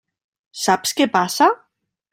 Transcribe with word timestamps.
Saps 0.61 0.97
què 1.01 1.09
passa? 1.19 1.53